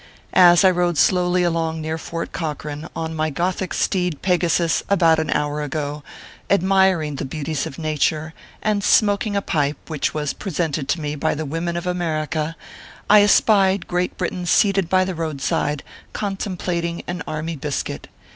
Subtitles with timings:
[0.33, 5.19] As I rode slowly along near Fort Corco ran, on my Gothic steed Pegasus, about
[5.19, 6.01] an hour ago,
[6.49, 8.33] admiring the beauties of Nature,
[8.63, 12.55] and smoking a pipe which was presented to me by the Women of Amer ica,
[13.11, 18.07] I espied Great Britain seated by the roadside, contemplating an army biscuit.